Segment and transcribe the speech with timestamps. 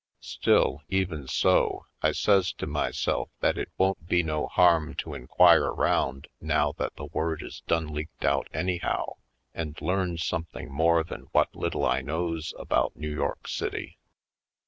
[0.23, 4.23] Still, even so, I says to my Down Yonder 23 self that it won't be
[4.23, 9.17] no harm to inquire round now that the word is done leaked out anyhow,
[9.53, 13.99] and learn something more than what little I knows about New York City.